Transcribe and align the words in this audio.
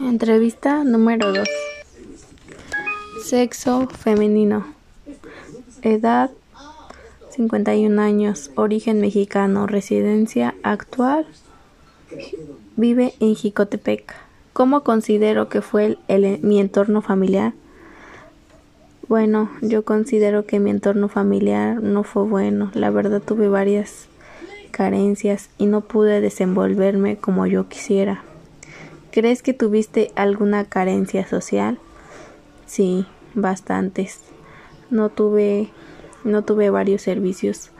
Entrevista 0.00 0.84
número 0.84 1.32
2. 1.32 1.48
Sexo 3.24 3.88
femenino. 3.88 4.64
Edad 5.82 6.30
51 7.30 8.00
años. 8.00 8.52
Origen 8.54 9.00
mexicano. 9.00 9.66
Residencia 9.66 10.54
actual. 10.62 11.26
Vive 12.76 13.14
en 13.18 13.34
Jicotepec. 13.34 14.14
¿Cómo 14.52 14.84
considero 14.84 15.48
que 15.48 15.62
fue 15.62 15.98
el, 16.06 16.38
mi 16.42 16.60
entorno 16.60 17.02
familiar? 17.02 17.54
Bueno, 19.08 19.50
yo 19.62 19.84
considero 19.84 20.46
que 20.46 20.60
mi 20.60 20.70
entorno 20.70 21.08
familiar 21.08 21.82
no 21.82 22.04
fue 22.04 22.22
bueno. 22.22 22.70
La 22.74 22.90
verdad 22.90 23.20
tuve 23.20 23.48
varias 23.48 24.06
carencias 24.70 25.50
y 25.58 25.66
no 25.66 25.80
pude 25.80 26.20
desenvolverme 26.20 27.16
como 27.16 27.48
yo 27.48 27.68
quisiera. 27.68 28.22
¿Crees 29.10 29.42
que 29.42 29.54
tuviste 29.54 30.12
alguna 30.16 30.64
carencia 30.64 31.26
social? 31.26 31.78
Sí, 32.66 33.06
bastantes. 33.34 34.20
No 34.90 35.08
tuve 35.08 35.70
no 36.24 36.42
tuve 36.42 36.68
varios 36.70 37.02
servicios 37.02 37.70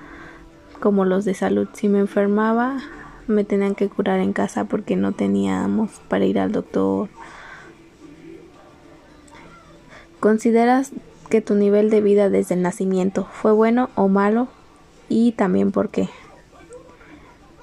como 0.80 1.04
los 1.04 1.24
de 1.24 1.34
salud. 1.34 1.68
Si 1.74 1.88
me 1.88 1.98
enfermaba, 1.98 2.78
me 3.26 3.44
tenían 3.44 3.74
que 3.74 3.88
curar 3.88 4.20
en 4.20 4.32
casa 4.32 4.64
porque 4.64 4.96
no 4.96 5.12
teníamos 5.12 5.90
para 6.08 6.24
ir 6.24 6.38
al 6.38 6.52
doctor. 6.52 7.08
¿Consideras 10.20 10.92
que 11.28 11.40
tu 11.40 11.54
nivel 11.54 11.90
de 11.90 12.00
vida 12.00 12.30
desde 12.30 12.54
el 12.54 12.62
nacimiento 12.62 13.28
fue 13.30 13.52
bueno 13.52 13.90
o 13.94 14.08
malo? 14.08 14.48
Y 15.08 15.32
también 15.32 15.72
por 15.72 15.90
qué. 15.90 16.08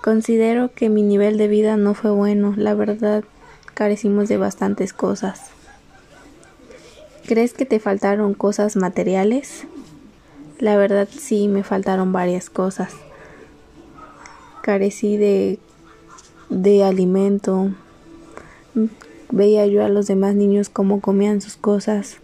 Considero 0.01 0.71
que 0.73 0.89
mi 0.89 1.01
nivel 1.01 1.37
de 1.37 1.47
vida 1.47 1.77
no 1.77 1.93
fue 1.95 2.11
bueno. 2.11 2.53
La 2.57 2.75
verdad, 2.75 3.23
carecimos 3.75 4.29
de 4.29 4.37
bastantes 4.37 4.93
cosas. 4.93 5.51
¿Crees 7.27 7.53
que 7.53 7.65
te 7.65 7.79
faltaron 7.79 8.33
cosas 8.33 8.75
materiales? 8.75 9.67
La 10.59 10.77
verdad 10.77 11.07
sí, 11.11 11.47
me 11.47 11.63
faltaron 11.63 12.13
varias 12.13 12.49
cosas. 12.49 12.93
Carecí 14.61 15.17
de, 15.17 15.59
de 16.49 16.83
alimento. 16.83 17.71
Veía 19.29 19.67
yo 19.67 19.83
a 19.83 19.89
los 19.89 20.07
demás 20.07 20.35
niños 20.35 20.69
cómo 20.69 21.01
comían 21.01 21.41
sus 21.41 21.57
cosas. 21.57 22.17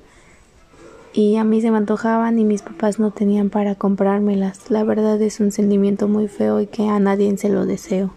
Y 1.13 1.35
a 1.35 1.43
mí 1.43 1.61
se 1.61 1.71
me 1.71 1.77
antojaban 1.77 2.39
y 2.39 2.45
mis 2.45 2.61
papás 2.61 2.97
no 2.97 3.11
tenían 3.11 3.49
para 3.49 3.75
comprármelas. 3.75 4.71
La 4.71 4.85
verdad 4.85 5.21
es 5.21 5.41
un 5.41 5.51
sentimiento 5.51 6.07
muy 6.07 6.29
feo 6.29 6.61
y 6.61 6.67
que 6.67 6.87
a 6.87 6.99
nadie 6.99 7.35
se 7.37 7.49
lo 7.49 7.65
deseo. 7.65 8.13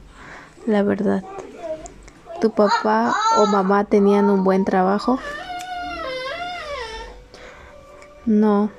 La 0.67 0.85
verdad 0.85 1.25
tu 2.45 2.51
papá 2.51 3.17
o 3.39 3.47
mamá 3.47 3.85
tenían 3.87 4.29
un 4.29 4.45
buen 4.45 4.67
trabajo? 4.67 5.19
No, 8.27 8.71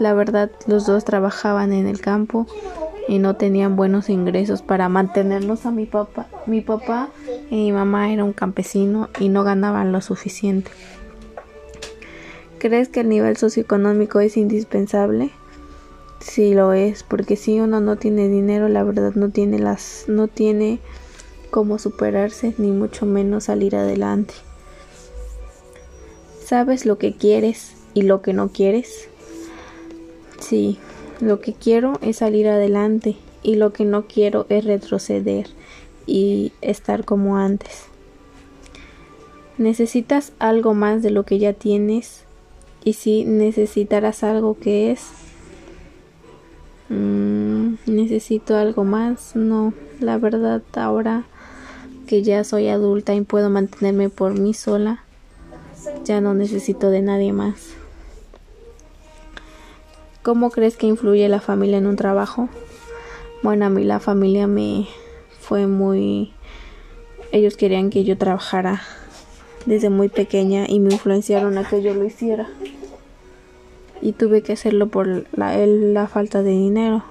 la 0.00 0.12
verdad 0.12 0.50
los 0.66 0.86
dos 0.86 1.04
trabajaban 1.04 1.72
en 1.72 1.86
el 1.86 2.00
campo 2.00 2.48
y 3.06 3.20
no 3.20 3.36
tenían 3.36 3.76
buenos 3.76 4.08
ingresos 4.08 4.60
para 4.62 4.88
mantenernos 4.88 5.66
a 5.66 5.70
mi 5.70 5.86
papá. 5.86 6.26
Mi 6.46 6.62
papá 6.62 7.10
y 7.48 7.54
mi 7.54 7.70
mamá 7.70 8.12
era 8.12 8.24
un 8.24 8.32
campesino 8.32 9.08
y 9.20 9.28
no 9.28 9.44
ganaban 9.44 9.92
lo 9.92 10.00
suficiente. 10.00 10.72
¿Crees 12.58 12.88
que 12.88 13.02
el 13.02 13.08
nivel 13.08 13.36
socioeconómico 13.36 14.18
es 14.18 14.36
indispensable? 14.36 15.30
Sí 16.18 16.54
lo 16.54 16.72
es, 16.72 17.04
porque 17.04 17.36
si 17.36 17.60
uno 17.60 17.80
no 17.80 17.94
tiene 17.94 18.26
dinero, 18.26 18.68
la 18.68 18.82
verdad 18.82 19.12
no 19.14 19.30
tiene 19.30 19.60
las 19.60 20.06
no 20.08 20.26
tiene 20.26 20.80
cómo 21.50 21.78
superarse, 21.78 22.54
ni 22.58 22.70
mucho 22.70 23.06
menos 23.06 23.44
salir 23.44 23.76
adelante. 23.76 24.34
¿Sabes 26.44 26.86
lo 26.86 26.98
que 26.98 27.14
quieres 27.14 27.72
y 27.94 28.02
lo 28.02 28.22
que 28.22 28.32
no 28.32 28.48
quieres? 28.48 29.08
Sí, 30.38 30.78
lo 31.20 31.40
que 31.40 31.54
quiero 31.54 31.98
es 32.02 32.18
salir 32.18 32.46
adelante 32.46 33.16
y 33.42 33.56
lo 33.56 33.72
que 33.72 33.84
no 33.84 34.06
quiero 34.06 34.46
es 34.48 34.64
retroceder 34.64 35.48
y 36.06 36.52
estar 36.60 37.04
como 37.04 37.36
antes. 37.36 37.86
¿Necesitas 39.58 40.32
algo 40.38 40.74
más 40.74 41.02
de 41.02 41.10
lo 41.10 41.24
que 41.24 41.38
ya 41.38 41.52
tienes? 41.52 42.24
Y 42.84 42.92
si 42.92 43.24
necesitarás 43.24 44.22
algo 44.22 44.58
que 44.58 44.92
es... 44.92 45.08
Mm, 46.90 47.74
necesito 47.86 48.56
algo 48.56 48.84
más. 48.84 49.34
No, 49.34 49.72
la 49.98 50.18
verdad 50.18 50.62
ahora 50.74 51.24
que 52.06 52.22
ya 52.22 52.44
soy 52.44 52.68
adulta 52.68 53.14
y 53.14 53.20
puedo 53.20 53.50
mantenerme 53.50 54.08
por 54.08 54.38
mí 54.38 54.54
sola, 54.54 55.04
ya 56.04 56.20
no 56.20 56.34
necesito 56.34 56.90
de 56.90 57.02
nadie 57.02 57.32
más. 57.32 57.74
¿Cómo 60.22 60.50
crees 60.50 60.76
que 60.76 60.86
influye 60.86 61.28
la 61.28 61.40
familia 61.40 61.78
en 61.78 61.86
un 61.86 61.96
trabajo? 61.96 62.48
Bueno, 63.42 63.66
a 63.66 63.70
mí 63.70 63.84
la 63.84 64.00
familia 64.00 64.46
me 64.46 64.88
fue 65.40 65.66
muy... 65.66 66.32
Ellos 67.30 67.56
querían 67.56 67.90
que 67.90 68.02
yo 68.02 68.18
trabajara 68.18 68.82
desde 69.66 69.90
muy 69.90 70.08
pequeña 70.08 70.64
y 70.68 70.80
me 70.80 70.92
influenciaron 70.92 71.58
a 71.58 71.68
que 71.68 71.82
yo 71.82 71.94
lo 71.94 72.04
hiciera. 72.04 72.48
Y 74.00 74.12
tuve 74.12 74.42
que 74.42 74.54
hacerlo 74.54 74.88
por 74.88 75.26
la, 75.36 75.56
la 75.66 76.06
falta 76.08 76.42
de 76.42 76.50
dinero. 76.50 77.04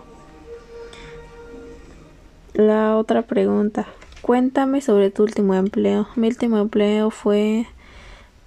La 2.53 2.97
otra 2.97 3.21
pregunta. 3.21 3.87
Cuéntame 4.25 4.81
sobre 4.81 5.11
tu 5.11 5.21
último 5.21 5.53
empleo. 5.53 6.07
Mi 6.15 6.25
último 6.25 6.57
empleo 6.57 7.11
fue 7.11 7.67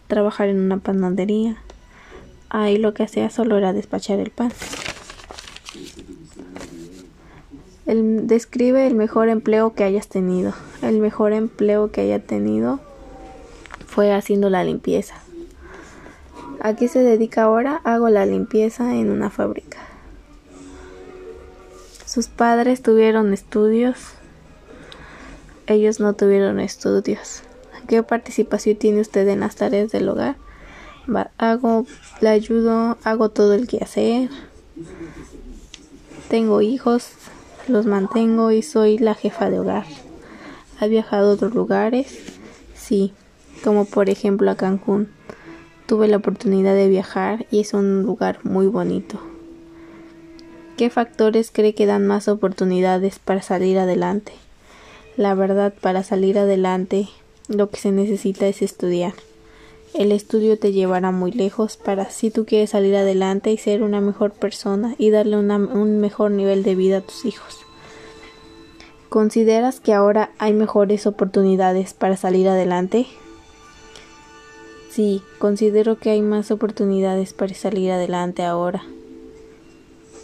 trabajar 0.09 0.49
en 0.49 0.59
una 0.59 0.79
panadería. 0.79 1.57
Ahí 2.49 2.79
lo 2.79 2.95
que 2.95 3.05
hacía 3.05 3.31
solo 3.31 3.57
era 3.57 3.73
despachar 3.73 4.19
el 4.19 4.31
pan. 4.31 4.51
describe 7.87 8.89
el 8.89 8.97
mejor 8.97 9.29
empleo 9.29 9.75
que 9.75 9.85
hayas 9.85 10.09
tenido. 10.09 10.53
El 10.83 10.99
mejor 10.99 11.33
empleo 11.33 11.93
que 11.93 12.01
haya 12.01 12.19
tenido 12.19 12.81
fue 13.87 14.13
haciendo 14.13 14.51
la 14.51 14.65
limpieza. 14.65 15.15
¿A 16.61 16.75
qué 16.75 16.89
se 16.89 17.05
dedica 17.05 17.45
ahora? 17.45 17.81
Hago 17.85 18.09
la 18.09 18.27
limpieza 18.27 18.97
en 18.97 19.13
una 19.13 19.31
fábrica. 19.31 19.79
Sus 22.05 22.27
padres 22.27 22.83
tuvieron 22.83 23.33
estudios 23.33 24.18
ellos 25.69 26.01
no 26.01 26.15
tuvieron 26.15 26.61
estudios. 26.61 27.43
¿Qué 27.87 28.03
participación 28.03 28.77
tiene 28.77 29.01
usted 29.01 29.29
en 29.29 29.41
las 29.41 29.57
tareas 29.57 29.93
del 29.93 30.09
hogar? 30.09 30.37
hago, 31.39 31.87
le 32.21 32.29
ayudo, 32.29 32.99
hago 33.05 33.31
todo 33.31 33.55
el 33.55 33.67
quehacer. 33.67 34.31
Tengo 36.29 36.61
hijos, 36.61 37.11
los 37.69 37.87
mantengo 37.87 38.51
y 38.51 38.63
soy 38.63 38.99
la 38.99 39.15
jefa 39.15 39.49
de 39.51 39.61
hogar. 39.61 39.85
¿Ha 40.81 40.87
viajado 40.87 41.31
a 41.31 41.35
otros 41.35 41.55
lugares? 41.55 42.19
Sí, 42.75 43.13
como 43.65 43.85
por 43.85 44.11
ejemplo 44.11 44.51
a 44.51 44.57
Cancún. 44.57 45.09
Tuve 45.87 46.09
la 46.09 46.19
oportunidad 46.19 46.75
de 46.75 46.89
viajar 46.89 47.47
y 47.51 47.61
es 47.61 47.73
un 47.73 48.03
lugar 48.03 48.41
muy 48.45 48.67
bonito. 48.67 49.19
¿Qué 50.77 50.91
factores 50.91 51.51
cree 51.51 51.75
que 51.75 51.87
dan 51.87 52.07
más 52.07 52.29
oportunidades 52.29 53.19
para 53.19 53.43
salir 53.43 53.79
adelante? 53.79 54.33
La 55.19 55.35
verdad, 55.35 55.75
para 55.81 56.05
salir 56.05 56.39
adelante, 56.39 57.09
lo 57.49 57.71
que 57.71 57.81
se 57.81 57.91
necesita 57.91 58.47
es 58.47 58.63
estudiar. 58.63 59.15
El 59.93 60.13
estudio 60.13 60.57
te 60.61 60.71
llevará 60.71 61.11
muy 61.11 61.33
lejos 61.33 61.77
para 61.77 62.09
si 62.09 62.31
tú 62.31 62.47
quieres 62.47 62.71
salir 62.71 62.95
adelante 62.95 63.51
y 63.51 63.59
ser 63.59 63.83
una 63.83 64.01
mejor 64.01 64.31
persona 64.31 64.95
y 64.97 65.11
darle 65.11 65.37
un 65.37 65.99
mejor 65.99 66.31
nivel 66.31 66.63
de 66.63 66.77
vida 66.77 66.99
a 66.99 67.01
tus 67.01 67.25
hijos. 67.25 67.59
¿Consideras 69.09 69.81
que 69.81 69.93
ahora 69.93 70.31
hay 70.39 70.53
mejores 70.53 71.05
oportunidades 71.05 71.95
para 71.95 72.17
salir 72.17 72.49
adelante? 72.49 73.09
Sí, 74.89 75.21
considero 75.41 75.99
que 75.99 76.11
hay 76.11 76.23
más 76.23 76.53
oportunidades 76.53 77.33
para 77.33 77.55
salir 77.55 77.91
adelante 77.91 78.45
ahora. 78.45 78.85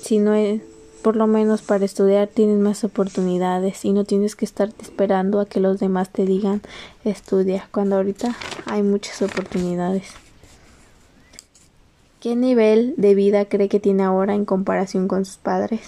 Si 0.00 0.20
no 0.20 0.34
es 0.34 0.60
por 1.04 1.16
lo 1.16 1.26
menos 1.26 1.60
para 1.60 1.84
estudiar 1.84 2.28
tienes 2.28 2.56
más 2.56 2.82
oportunidades 2.82 3.84
y 3.84 3.92
no 3.92 4.04
tienes 4.04 4.36
que 4.36 4.46
estar 4.46 4.70
esperando 4.80 5.38
a 5.38 5.44
que 5.44 5.60
los 5.60 5.78
demás 5.78 6.08
te 6.08 6.24
digan 6.24 6.62
estudia, 7.04 7.68
cuando 7.70 7.96
ahorita 7.96 8.34
hay 8.64 8.82
muchas 8.82 9.20
oportunidades. 9.20 10.14
¿Qué 12.20 12.36
nivel 12.36 12.94
de 12.96 13.14
vida 13.14 13.44
cree 13.44 13.68
que 13.68 13.80
tiene 13.80 14.02
ahora 14.02 14.34
en 14.34 14.46
comparación 14.46 15.06
con 15.06 15.26
sus 15.26 15.36
padres? 15.36 15.82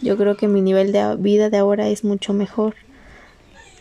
Yo 0.00 0.16
creo 0.16 0.34
que 0.38 0.48
mi 0.48 0.62
nivel 0.62 0.92
de 0.92 1.14
vida 1.16 1.50
de 1.50 1.58
ahora 1.58 1.88
es 1.88 2.02
mucho 2.02 2.32
mejor. 2.32 2.74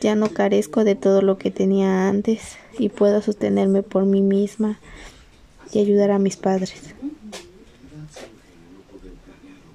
Ya 0.01 0.15
no 0.15 0.27
carezco 0.27 0.83
de 0.83 0.95
todo 0.95 1.21
lo 1.21 1.37
que 1.37 1.51
tenía 1.51 2.09
antes 2.09 2.57
y 2.77 2.89
puedo 2.89 3.21
sostenerme 3.21 3.83
por 3.83 4.03
mí 4.03 4.21
misma 4.21 4.79
y 5.71 5.79
ayudar 5.79 6.11
a 6.11 6.19
mis 6.19 6.35
padres. 6.35 6.93